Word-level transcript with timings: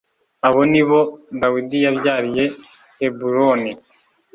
Abo 0.47 0.61
ni 0.71 0.81
bo 0.87 0.99
Dawidi 1.41 1.77
yabyariye 1.85 2.45
i 2.51 2.53
Heburoni. 2.99 3.71